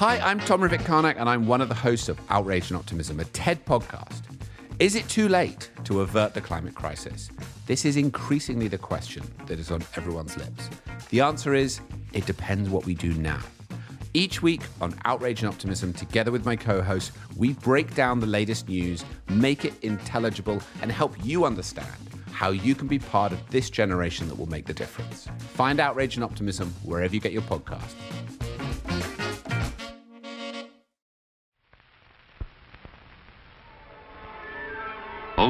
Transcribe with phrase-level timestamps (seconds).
[0.00, 3.24] Hi, I'm Tom Rivett-Carnac, and I'm one of the hosts of Outrage and Optimism, a
[3.26, 4.22] TED podcast.
[4.78, 7.28] Is it too late to avert the climate crisis?
[7.66, 10.70] This is increasingly the question that is on everyone's lips.
[11.10, 11.82] The answer is
[12.14, 13.40] it depends what we do now.
[14.14, 18.26] Each week on Outrage and Optimism, together with my co host, we break down the
[18.26, 21.92] latest news, make it intelligible, and help you understand
[22.32, 25.28] how you can be part of this generation that will make the difference.
[25.40, 27.92] Find Outrage and Optimism wherever you get your podcast.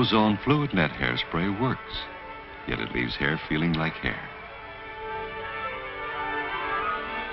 [0.00, 2.06] Ozone Fluid Net hairspray works,
[2.66, 4.18] yet it leaves hair feeling like hair.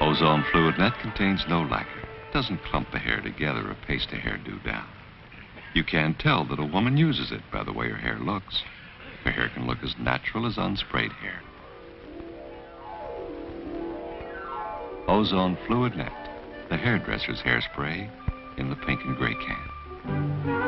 [0.02, 4.62] Ozone Fluid Net contains no lacquer, doesn't clump the hair together or paste the hairdo
[4.66, 4.86] down.
[5.76, 8.62] You can tell that a woman uses it by the way her hair looks.
[9.24, 11.42] Her hair can look as natural as unsprayed hair.
[15.08, 16.12] Ozone Fluid Net,
[16.68, 18.10] the hairdresser's hairspray
[18.58, 20.67] in the pink and gray can.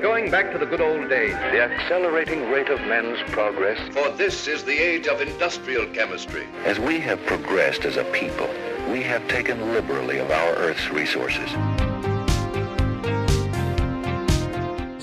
[0.00, 1.32] Going back to the good old days.
[1.32, 3.78] The accelerating rate of men's progress.
[3.92, 6.46] For this is the age of industrial chemistry.
[6.64, 8.48] As we have progressed as a people,
[8.90, 11.50] we have taken liberally of our Earth's resources.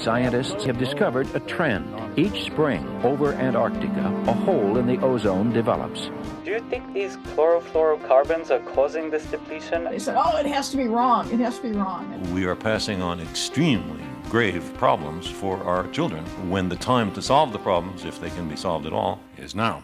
[0.01, 1.93] Scientists have discovered a trend.
[2.17, 6.09] Each spring, over Antarctica, a hole in the ozone develops.
[6.43, 9.83] Do you think these chlorofluorocarbons are causing this depletion?
[9.83, 11.29] They said, oh, it has to be wrong.
[11.31, 12.33] It has to be wrong.
[12.33, 17.53] We are passing on extremely grave problems for our children when the time to solve
[17.53, 19.83] the problems, if they can be solved at all, is now.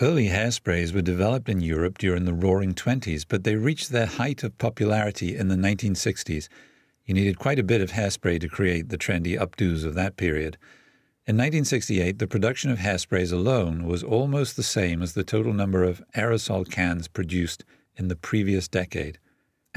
[0.00, 4.44] Early hairsprays were developed in Europe during the Roaring Twenties, but they reached their height
[4.44, 6.48] of popularity in the 1960s.
[7.04, 10.56] You needed quite a bit of hairspray to create the trendy updos of that period.
[11.26, 15.82] In 1968, the production of hairsprays alone was almost the same as the total number
[15.82, 17.64] of aerosol cans produced
[17.96, 19.18] in the previous decade.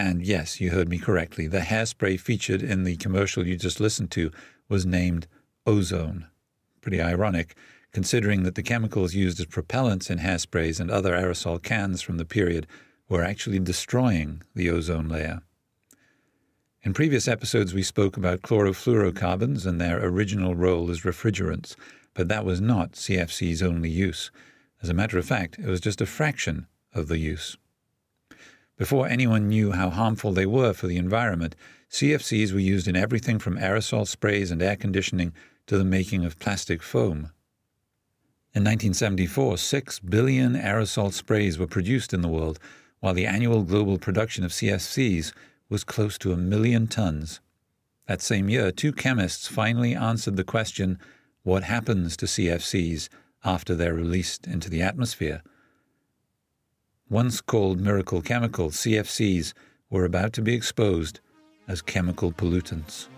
[0.04, 1.46] And yes, you heard me correctly.
[1.46, 4.32] The hairspray featured in the commercial you just listened to
[4.68, 5.28] was named
[5.68, 6.26] ozone.
[6.82, 7.56] Pretty ironic,
[7.92, 12.26] considering that the chemicals used as propellants in hairsprays and other aerosol cans from the
[12.26, 12.66] period
[13.10, 15.44] were actually destroying the ozone layer.
[16.82, 21.76] In previous episodes, we spoke about chlorofluorocarbons and their original role as refrigerants,
[22.16, 24.32] but that was not CFC's only use.
[24.82, 27.56] As a matter of fact, it was just a fraction of the use.
[28.82, 31.56] Before anyone knew how harmful they were for the environment,
[31.92, 35.34] CFCs were used in everything from aerosol sprays and air conditioning
[35.68, 37.30] to the making of plastic foam.
[38.56, 42.58] In 1974, 6 billion aerosol sprays were produced in the world,
[43.02, 45.32] while the annual global production of CFCs
[45.70, 47.40] was close to a million tons.
[48.08, 50.98] That same year, two chemists finally answered the question
[51.44, 53.10] what happens to CFCs
[53.46, 55.44] after they're released into the atmosphere?
[57.12, 59.52] Once called miracle chemicals, CFCs,
[59.90, 61.20] were about to be exposed
[61.68, 63.10] as chemical pollutants.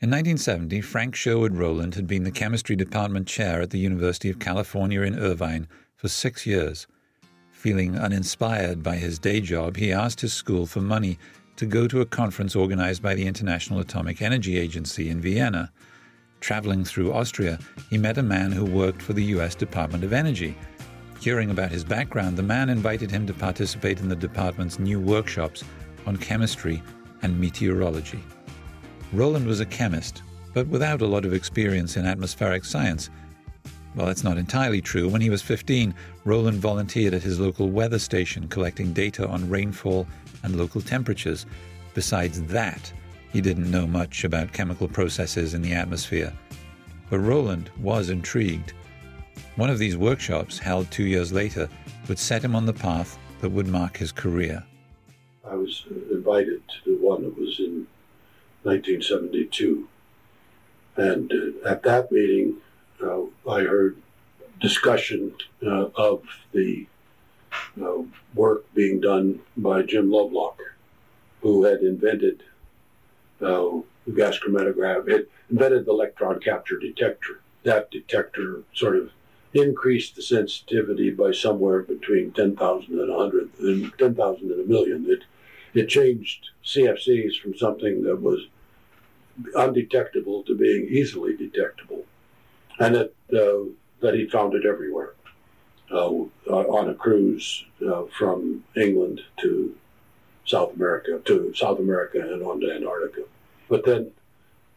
[0.00, 4.38] In 1970, Frank Sherwood Rowland had been the chemistry department chair at the University of
[4.38, 6.86] California in Irvine for six years.
[7.52, 11.18] Feeling uninspired by his day job, he asked his school for money
[11.56, 15.72] to go to a conference organized by the International Atomic Energy Agency in Vienna.
[16.40, 19.54] Traveling through Austria, he met a man who worked for the U.S.
[19.54, 20.56] Department of Energy.
[21.20, 25.64] Hearing about his background, the man invited him to participate in the department's new workshops
[26.06, 26.82] on chemistry
[27.22, 28.22] and meteorology.
[29.12, 30.22] Rowland was a chemist,
[30.52, 33.10] but without a lot of experience in atmospheric science.
[33.94, 35.08] Well, that's not entirely true.
[35.08, 35.94] When he was 15,
[36.24, 40.06] Rowland volunteered at his local weather station collecting data on rainfall
[40.42, 41.46] and local temperatures.
[41.94, 42.92] Besides that,
[43.32, 46.32] he didn't know much about chemical processes in the atmosphere.
[47.08, 48.72] But Rowland was intrigued.
[49.56, 51.68] One of these workshops, held two years later,
[52.08, 54.64] would set him on the path that would mark his career.
[55.48, 57.86] I was invited to the one that was in
[58.64, 59.88] 1972.
[60.96, 62.56] And uh, at that meeting,
[63.04, 63.96] uh, I heard
[64.60, 65.34] discussion
[65.64, 66.22] uh, of
[66.52, 66.86] the
[67.80, 68.02] uh,
[68.34, 70.58] work being done by Jim Lovelock,
[71.42, 72.42] who had invented
[73.40, 75.08] uh, the gas chromatograph.
[75.08, 77.40] It invented the electron capture detector.
[77.64, 79.10] That detector sort of
[79.52, 85.06] increased the sensitivity by somewhere between 10,000 and 100, and 10,000 and a million.
[85.08, 85.24] It,
[85.74, 88.46] it changed CFCs from something that was
[89.54, 92.04] undetectable to being easily detectable.
[92.78, 93.64] And at uh,
[94.00, 95.14] that he found it everywhere
[95.90, 96.10] uh,
[96.46, 99.74] on a cruise uh, from England to
[100.44, 103.22] South America, to South America and on to Antarctica.
[103.68, 104.10] But then,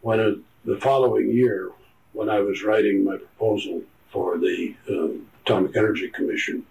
[0.01, 1.71] when the following year,
[2.13, 6.65] when I was writing my proposal for the um, Atomic Energy Commission,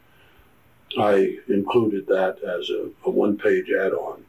[0.98, 4.24] I included that as a, a one page add on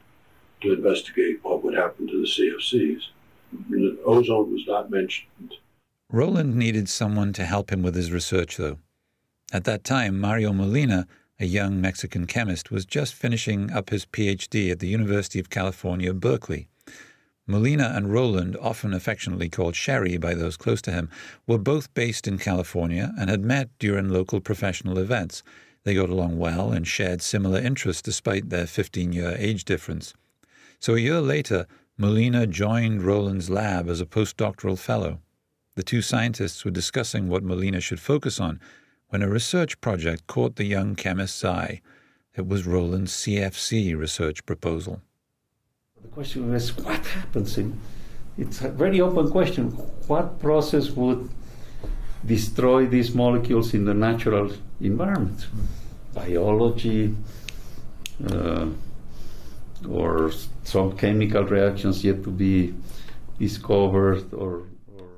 [0.60, 3.08] to investigate what would happen to the CFCs.
[4.04, 5.54] Ozone was not mentioned.
[6.10, 8.78] Rowland needed someone to help him with his research, though.
[9.52, 11.06] At that time, Mario Molina,
[11.38, 16.14] a young Mexican chemist, was just finishing up his PhD at the University of California,
[16.14, 16.68] Berkeley.
[17.46, 21.10] Molina and Rowland, often affectionately called Sherry by those close to him,
[21.46, 25.42] were both based in California and had met during local professional events.
[25.84, 30.14] They got along well and shared similar interests despite their 15 year age difference.
[30.80, 31.66] So a year later,
[31.98, 35.20] Molina joined Rowland's lab as a postdoctoral fellow.
[35.78, 38.58] The two scientists were discussing what Molina should focus on
[39.10, 41.82] when a research project caught the young chemist's eye.
[42.34, 45.02] It was Rowland's CFC research proposal.
[46.02, 47.78] The question is what happens in
[48.36, 49.70] it's a very open question.
[50.08, 51.30] What process would
[52.26, 55.46] destroy these molecules in the natural environment?
[56.12, 57.14] Biology
[58.28, 58.66] uh,
[59.88, 60.32] or
[60.64, 62.74] some chemical reactions yet to be
[63.38, 64.64] discovered or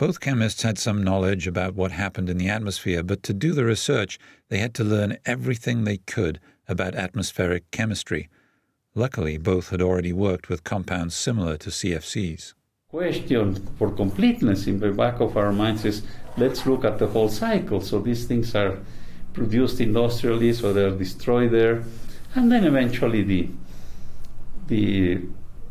[0.01, 3.67] both chemists had some knowledge about what happened in the atmosphere, but to do the
[3.67, 4.19] research,
[4.49, 8.31] they had to learn everything they could about atmospheric chemistry.
[8.95, 12.55] Luckily, both had already worked with compounds similar to CFCs.
[12.89, 16.01] Question for completeness in the back of our minds is
[16.39, 17.83] let's look at the whole cycle.
[17.83, 18.79] So these things are
[19.35, 21.85] produced industrially, so they're destroyed there,
[22.35, 23.51] and then eventually the
[24.69, 25.21] the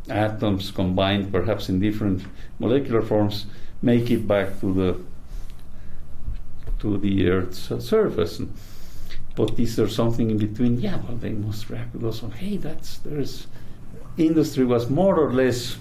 [0.08, 2.22] atoms combined, perhaps in different
[2.60, 3.46] molecular forms,
[3.82, 5.00] make it back to the
[6.80, 8.40] to the Earth's surface.
[9.36, 10.80] But is there something in between?
[10.80, 12.22] Yeah, well, they must react with us.
[12.38, 13.46] Hey, that's there's
[14.18, 15.78] industry was more or less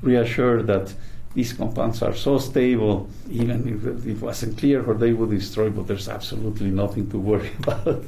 [0.00, 0.94] reassured that
[1.34, 5.86] these compounds are so stable, even if it wasn't clear what they would destroy, but
[5.86, 8.04] there's absolutely nothing to worry about.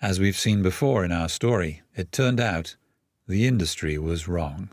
[0.00, 2.76] As we've seen before in our story, it turned out
[3.26, 4.70] the industry was wrong.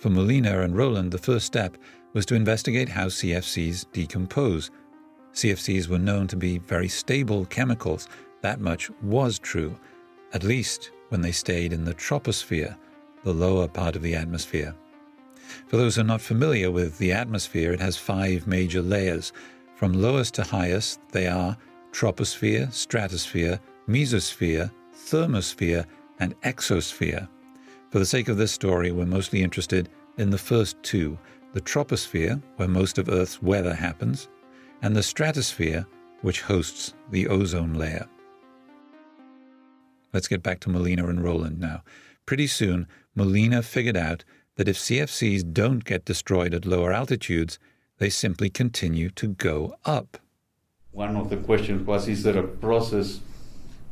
[0.00, 1.76] For Molina and Rowland, the first step
[2.14, 4.70] was to investigate how CFCs decompose.
[5.34, 8.08] CFCs were known to be very stable chemicals.
[8.40, 9.78] That much was true,
[10.32, 12.78] at least when they stayed in the troposphere,
[13.24, 14.74] the lower part of the atmosphere.
[15.66, 19.34] For those who are not familiar with the atmosphere, it has five major layers.
[19.74, 21.58] From lowest to highest, they are
[21.92, 25.84] troposphere, stratosphere, mesosphere, thermosphere,
[26.20, 27.28] and exosphere.
[27.90, 31.18] For the sake of this story, we're mostly interested in the first two
[31.52, 34.28] the troposphere, where most of Earth's weather happens,
[34.82, 35.84] and the stratosphere,
[36.22, 38.06] which hosts the ozone layer.
[40.12, 41.82] Let's get back to Molina and Rowland now.
[42.26, 44.22] Pretty soon, Molina figured out
[44.54, 47.58] that if CFCs don't get destroyed at lower altitudes,
[47.98, 50.18] they simply continue to go up.
[50.92, 53.18] One of the questions was is there a process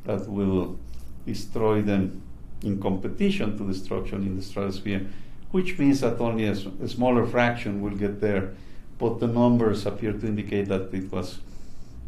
[0.04, 0.78] that will
[1.26, 2.22] destroy them
[2.62, 5.06] in competition to destruction in the stratosphere,
[5.50, 8.54] which means that only a, a, smaller fraction will get there.
[8.98, 11.38] But the numbers appear to indicate that it was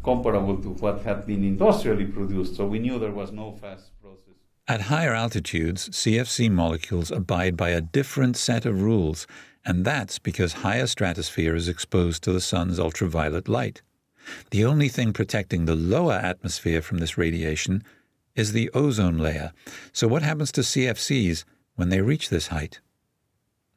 [0.03, 4.35] comparable to what had been industrially produced, so we knew there was no fast process.
[4.67, 9.25] At higher altitudes, CFC molecules abide by a different set of rules,
[9.65, 13.81] and that's because higher stratosphere is exposed to the sun's ultraviolet light.
[14.51, 17.83] The only thing protecting the lower atmosphere from this radiation
[18.35, 19.51] is the ozone layer.
[19.91, 21.43] So, what happens to CFCs
[21.75, 22.79] when they reach this height?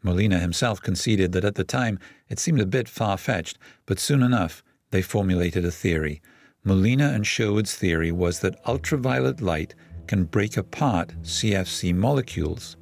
[0.02, 4.22] Molina himself conceded that at the time it seemed a bit far fetched, but soon
[4.22, 6.20] enough they formulated a theory.
[6.62, 9.74] Molina and Sherwood's theory was that ultraviolet light
[10.06, 12.76] can break apart CFC molecules,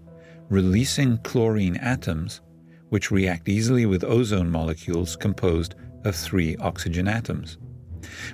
[0.48, 2.40] releasing chlorine atoms,
[2.88, 5.74] which react easily with ozone molecules composed
[6.04, 7.58] of three oxygen atoms.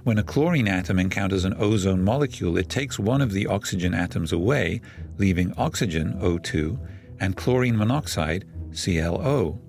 [0.05, 4.33] When a chlorine atom encounters an ozone molecule, it takes one of the oxygen atoms
[4.33, 4.81] away,
[5.19, 6.79] leaving oxygen, O2,
[7.21, 8.45] and chlorine monoxide,
[8.75, 9.61] ClO.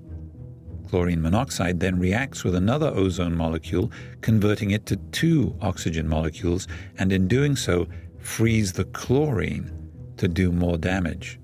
[0.90, 3.92] Chlorine monoxide then reacts with another ozone molecule,
[4.22, 7.88] converting it to two oxygen molecules, and in doing so,
[8.18, 9.72] frees the chlorine
[10.18, 11.40] to do more damage.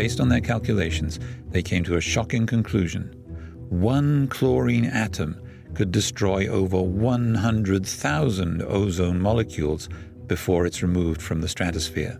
[0.00, 3.14] Based on their calculations, they came to a shocking conclusion.
[3.68, 5.38] One chlorine atom
[5.74, 9.90] could destroy over 100,000 ozone molecules
[10.26, 12.18] before it's removed from the stratosphere.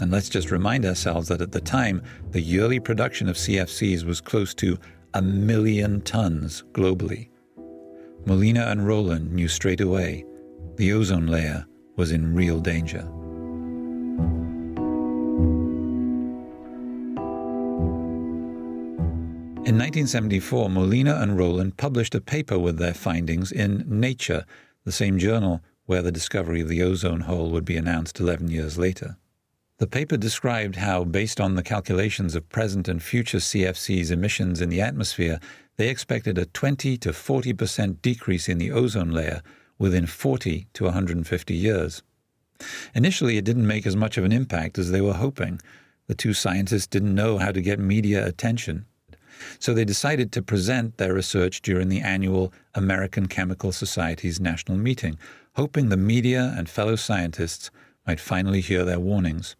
[0.00, 4.22] And let's just remind ourselves that at the time, the yearly production of CFCs was
[4.22, 4.78] close to
[5.12, 7.28] a million tons globally.
[8.24, 10.24] Molina and Rowland knew straight away
[10.76, 13.06] the ozone layer was in real danger.
[19.64, 24.44] In 1974, Molina and Rowland published a paper with their findings in Nature,
[24.84, 28.76] the same journal where the discovery of the ozone hole would be announced 11 years
[28.76, 29.16] later.
[29.78, 34.68] The paper described how, based on the calculations of present and future CFC's emissions in
[34.68, 35.38] the atmosphere,
[35.76, 39.42] they expected a 20 to 40 percent decrease in the ozone layer
[39.78, 42.02] within 40 to 150 years.
[42.96, 45.60] Initially, it didn't make as much of an impact as they were hoping.
[46.08, 48.86] The two scientists didn't know how to get media attention.
[49.58, 55.18] So they decided to present their research during the annual American Chemical Society's national meeting,
[55.54, 57.70] hoping the media and fellow scientists
[58.06, 59.56] might finally hear their warnings.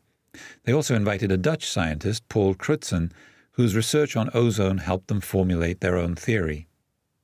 [0.65, 3.13] They also invited a Dutch scientist, Paul Crutzen,
[3.53, 6.67] whose research on ozone helped them formulate their own theory.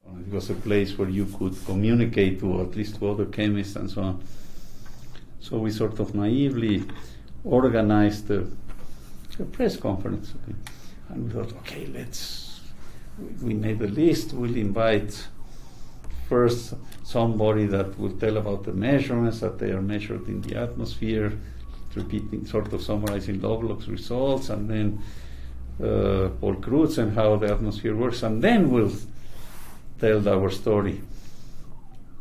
[0.06, 3.90] It was a place where you could communicate to at least to other chemists and
[3.90, 4.22] so on.
[5.40, 6.84] So we sort of naively
[7.44, 8.46] organized a,
[9.38, 10.34] a press conference.
[10.42, 10.56] Okay?
[11.08, 12.48] And we thought, okay, let's
[13.42, 14.32] we made a list.
[14.32, 15.26] We'll invite
[16.28, 21.32] first somebody that will tell about the measurements that they are measured in the atmosphere,
[21.94, 25.02] repeating, sort of summarizing Lovelock's results, and then
[25.82, 28.92] uh, Paul Crutzen and how the atmosphere works, and then we'll
[30.00, 31.00] tell our story.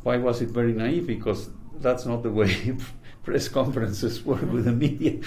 [0.04, 1.06] Why was it very naive?
[1.06, 2.78] Because that's not the way
[3.24, 5.20] press conferences work with the media.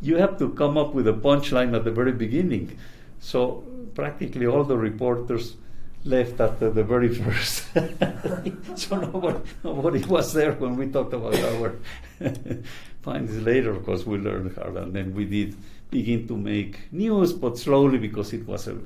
[0.00, 2.78] You have to come up with a punchline at the very beginning.
[3.22, 3.64] So
[3.94, 5.56] practically all the reporters
[6.04, 7.64] left at the, the very first.
[8.74, 11.76] so nobody, nobody was there when we talked about our
[13.02, 13.40] findings.
[13.40, 15.56] Later, of course, we learned hard, and then we did
[15.88, 18.76] begin to make news, but slowly because it was a,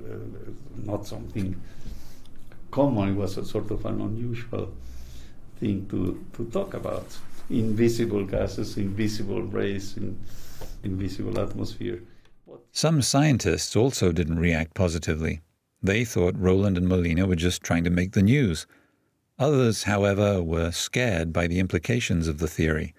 [0.85, 1.59] not something
[2.71, 3.09] common.
[3.09, 4.71] It was a sort of an unusual
[5.59, 7.07] thing to, to talk about.
[7.49, 10.19] Invisible gases, invisible rays, in,
[10.85, 12.03] invisible atmosphere.
[12.73, 15.41] Some scientists also didn't react positively.
[15.83, 18.67] They thought Rowland and Molina were just trying to make the news.
[19.39, 22.95] Others, however, were scared by the implications of the theory.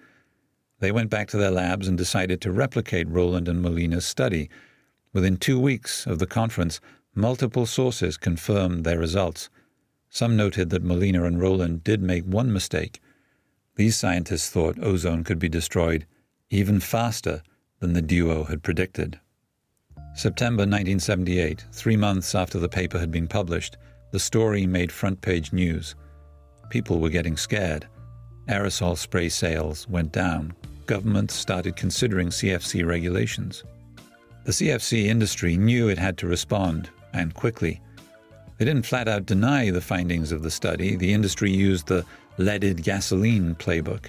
[0.80, 4.48] They went back to their labs and decided to replicate Rowland and Molina's study.
[5.12, 6.80] Within two weeks of the conference,
[7.14, 9.50] multiple sources confirmed their results.
[10.08, 13.00] Some noted that Molina and Rowland did make one mistake.
[13.74, 16.06] These scientists thought ozone could be destroyed
[16.50, 17.42] even faster
[17.80, 19.20] than the duo had predicted.
[20.18, 23.76] September 1978, three months after the paper had been published,
[24.10, 25.94] the story made front page news.
[26.70, 27.86] People were getting scared.
[28.48, 30.52] Aerosol spray sales went down.
[30.86, 33.62] Governments started considering CFC regulations.
[34.44, 37.80] The CFC industry knew it had to respond, and quickly.
[38.58, 40.96] They didn't flat out deny the findings of the study.
[40.96, 42.04] The industry used the
[42.38, 44.06] leaded gasoline playbook.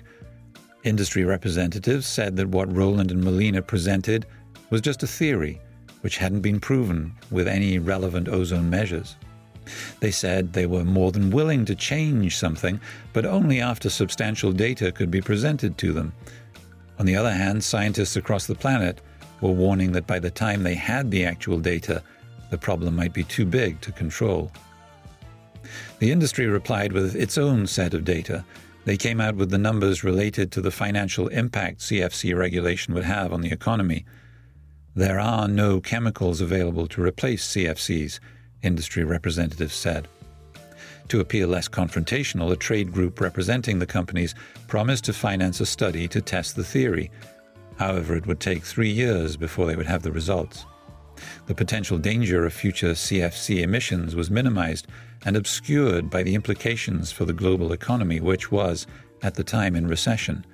[0.84, 4.26] Industry representatives said that what Rowland and Molina presented
[4.72, 5.62] was just a theory
[6.02, 9.16] which hadn't been proven with any relevant ozone measures.
[10.00, 12.80] They said they were more than willing to change something,
[13.14, 16.14] but only after substantial data could be presented to them.
[16.98, 19.02] On the other hand, scientists across the planet
[19.42, 22.04] were warning that by the time they had the actual data,
[22.50, 24.52] the problem might be too big to control.
[26.00, 28.44] The industry replied with its own set of data.
[28.86, 33.32] They came out with the numbers related to the financial impact CFC regulation would have
[33.32, 34.06] on the economy.
[34.96, 38.20] There are no chemicals available to replace CFCs,
[38.64, 40.08] industry representatives said.
[41.10, 44.36] To appear less confrontational, a trade group representing the companies
[44.68, 47.12] promised to finance a study to test the theory.
[47.78, 50.66] However, it would take three years before they would have the results.
[51.48, 54.88] The potential danger of future CFC emissions was minimized
[55.26, 58.88] and obscured by the implications for the global economy, which was,
[59.22, 60.46] at the time, in recession.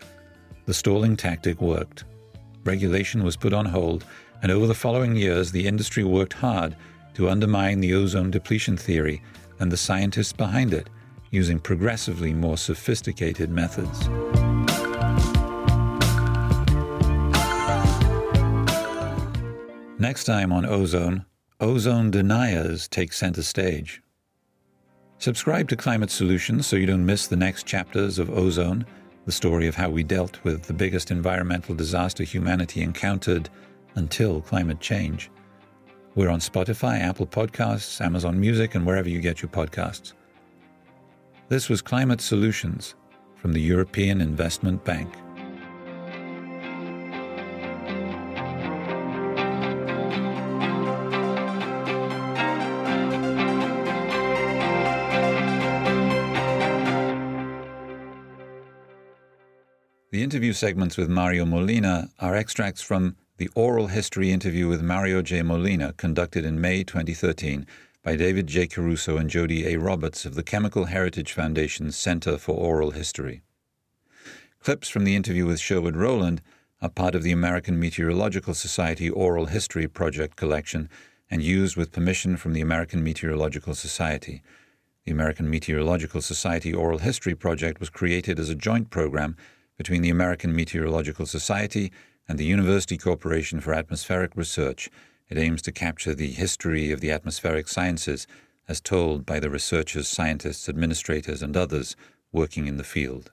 [0.65, 2.03] The stalling tactic worked.
[2.63, 4.05] Regulation was put on hold
[4.41, 6.75] and over the following years, the industry worked hard
[7.15, 9.21] to undermine the ozone depletion theory
[9.59, 10.89] and the scientists behind it
[11.31, 14.09] using progressively more sophisticated methods.
[19.97, 21.25] Next time on Ozone,
[21.59, 24.01] ozone deniers take center stage.
[25.19, 28.85] Subscribe to Climate Solutions so you don't miss the next chapters of Ozone,
[29.25, 33.49] the story of how we dealt with the biggest environmental disaster humanity encountered
[33.95, 35.31] until climate change.
[36.15, 40.13] We're on Spotify, Apple Podcasts, Amazon Music, and wherever you get your podcasts.
[41.49, 42.95] This was Climate Solutions
[43.35, 45.13] from the European Investment Bank.
[60.11, 65.21] The interview segments with Mario Molina are extracts from the oral history interview with Mario
[65.21, 65.41] J.
[65.41, 67.67] Molina conducted in May 2013
[68.01, 68.65] by David J.
[68.65, 69.77] Caruso and Jody A.
[69.77, 73.41] Roberts of the Chemical Heritage Foundation's Center for Oral History.
[74.61, 76.41] Clips from the interview with Sherwood Rowland
[76.81, 80.89] are part of the American Meteorological Society Oral History Project collection
[81.29, 84.43] and used with permission from the American Meteorological Society.
[85.03, 89.35] The American Meteorological Society Oral History Project was created as a joint program
[89.77, 91.91] between the American Meteorological Society
[92.27, 94.89] and the University Corporation for Atmospheric Research.
[95.29, 98.27] It aims to capture the history of the atmospheric sciences
[98.67, 101.95] as told by the researchers, scientists, administrators, and others
[102.31, 103.31] working in the field.